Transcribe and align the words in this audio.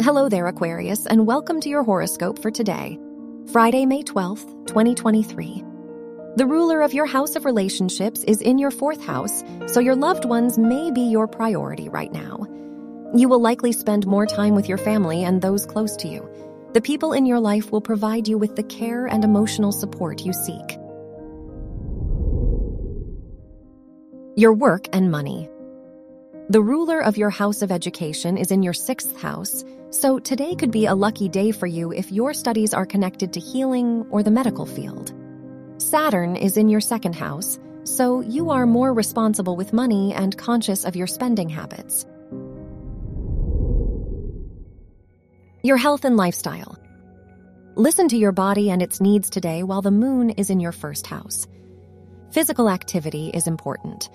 Hello 0.00 0.28
there, 0.28 0.46
Aquarius, 0.46 1.06
and 1.06 1.26
welcome 1.26 1.60
to 1.60 1.68
your 1.68 1.82
horoscope 1.82 2.40
for 2.40 2.52
today, 2.52 2.96
Friday, 3.50 3.84
May 3.84 4.04
12th, 4.04 4.68
2023. 4.68 5.64
The 6.36 6.46
ruler 6.46 6.82
of 6.82 6.94
your 6.94 7.04
house 7.04 7.34
of 7.34 7.44
relationships 7.44 8.22
is 8.22 8.40
in 8.40 8.58
your 8.58 8.70
fourth 8.70 9.04
house, 9.04 9.42
so 9.66 9.80
your 9.80 9.96
loved 9.96 10.24
ones 10.24 10.56
may 10.56 10.92
be 10.92 11.00
your 11.00 11.26
priority 11.26 11.88
right 11.88 12.12
now. 12.12 12.46
You 13.12 13.28
will 13.28 13.40
likely 13.40 13.72
spend 13.72 14.06
more 14.06 14.24
time 14.24 14.54
with 14.54 14.68
your 14.68 14.78
family 14.78 15.24
and 15.24 15.42
those 15.42 15.66
close 15.66 15.96
to 15.96 16.08
you. 16.08 16.30
The 16.74 16.80
people 16.80 17.12
in 17.12 17.26
your 17.26 17.40
life 17.40 17.72
will 17.72 17.80
provide 17.80 18.28
you 18.28 18.38
with 18.38 18.54
the 18.54 18.62
care 18.62 19.06
and 19.06 19.24
emotional 19.24 19.72
support 19.72 20.20
you 20.20 20.32
seek. 20.32 20.78
Your 24.36 24.52
work 24.52 24.86
and 24.92 25.10
money. 25.10 25.48
The 26.50 26.62
ruler 26.62 27.00
of 27.00 27.18
your 27.18 27.30
house 27.30 27.62
of 27.62 27.72
education 27.72 28.38
is 28.38 28.52
in 28.52 28.62
your 28.62 28.72
sixth 28.72 29.20
house, 29.20 29.64
so 29.90 30.18
today 30.18 30.54
could 30.54 30.70
be 30.70 30.86
a 30.86 30.94
lucky 30.94 31.28
day 31.28 31.50
for 31.50 31.66
you 31.66 31.92
if 31.92 32.12
your 32.12 32.34
studies 32.34 32.74
are 32.74 32.84
connected 32.84 33.32
to 33.32 33.40
healing 33.40 34.06
or 34.10 34.22
the 34.22 34.30
medical 34.30 34.66
field. 34.66 35.14
Saturn 35.78 36.36
is 36.36 36.56
in 36.56 36.68
your 36.68 36.80
second 36.80 37.14
house, 37.14 37.58
so 37.84 38.20
you 38.20 38.50
are 38.50 38.66
more 38.66 38.92
responsible 38.92 39.56
with 39.56 39.72
money 39.72 40.12
and 40.12 40.36
conscious 40.36 40.84
of 40.84 40.96
your 40.96 41.06
spending 41.06 41.48
habits. 41.48 42.04
Your 45.62 45.78
health 45.78 46.04
and 46.04 46.16
lifestyle. 46.16 46.78
Listen 47.74 48.08
to 48.08 48.16
your 48.16 48.32
body 48.32 48.70
and 48.70 48.82
its 48.82 49.00
needs 49.00 49.30
today 49.30 49.62
while 49.62 49.82
the 49.82 49.90
moon 49.90 50.30
is 50.30 50.50
in 50.50 50.60
your 50.60 50.72
first 50.72 51.06
house. 51.06 51.46
Physical 52.30 52.68
activity 52.68 53.30
is 53.32 53.46
important. 53.46 54.10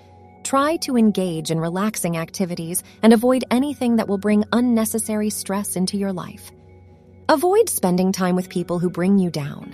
Try 0.54 0.76
to 0.82 0.96
engage 0.96 1.50
in 1.50 1.58
relaxing 1.58 2.16
activities 2.16 2.84
and 3.02 3.12
avoid 3.12 3.42
anything 3.50 3.96
that 3.96 4.06
will 4.06 4.18
bring 4.18 4.44
unnecessary 4.52 5.28
stress 5.28 5.74
into 5.74 5.96
your 5.96 6.12
life. 6.12 6.52
Avoid 7.28 7.68
spending 7.68 8.12
time 8.12 8.36
with 8.36 8.48
people 8.48 8.78
who 8.78 8.88
bring 8.88 9.18
you 9.18 9.32
down. 9.32 9.72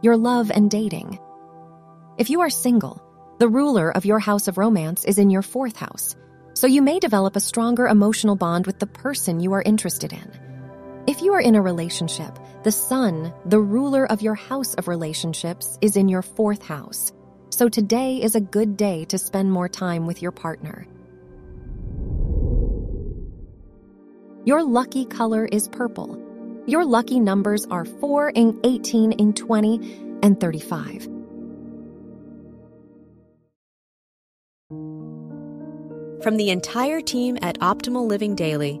Your 0.00 0.16
love 0.16 0.50
and 0.50 0.70
dating. 0.70 1.18
If 2.16 2.30
you 2.30 2.40
are 2.40 2.48
single, 2.48 3.02
the 3.38 3.48
ruler 3.48 3.94
of 3.94 4.06
your 4.06 4.18
house 4.18 4.48
of 4.48 4.56
romance 4.56 5.04
is 5.04 5.18
in 5.18 5.28
your 5.28 5.42
fourth 5.42 5.76
house, 5.76 6.16
so 6.54 6.66
you 6.66 6.80
may 6.80 6.98
develop 7.00 7.36
a 7.36 7.40
stronger 7.40 7.86
emotional 7.86 8.34
bond 8.34 8.64
with 8.64 8.78
the 8.78 8.86
person 8.86 9.40
you 9.40 9.52
are 9.52 9.60
interested 9.60 10.14
in. 10.14 10.49
If 11.06 11.22
you 11.22 11.32
are 11.32 11.40
in 11.40 11.54
a 11.54 11.62
relationship, 11.62 12.38
the 12.62 12.72
sun, 12.72 13.32
the 13.46 13.58
ruler 13.58 14.04
of 14.04 14.20
your 14.20 14.34
house 14.34 14.74
of 14.74 14.86
relationships, 14.86 15.78
is 15.80 15.96
in 15.96 16.08
your 16.08 16.22
fourth 16.22 16.62
house. 16.62 17.12
So 17.50 17.68
today 17.68 18.22
is 18.22 18.34
a 18.34 18.40
good 18.40 18.76
day 18.76 19.06
to 19.06 19.18
spend 19.18 19.50
more 19.50 19.68
time 19.68 20.06
with 20.06 20.20
your 20.20 20.30
partner. 20.30 20.86
Your 24.44 24.62
lucky 24.62 25.06
color 25.06 25.46
is 25.46 25.68
purple. 25.68 26.18
Your 26.66 26.84
lucky 26.84 27.18
numbers 27.18 27.66
are 27.66 27.84
4 27.86 28.32
and 28.36 28.60
18 28.64 29.12
and 29.18 29.36
20 29.36 30.18
and 30.22 30.38
35. 30.38 31.04
From 36.22 36.36
the 36.36 36.50
entire 36.50 37.00
team 37.00 37.38
at 37.40 37.58
Optimal 37.60 38.06
Living 38.06 38.34
Daily, 38.34 38.80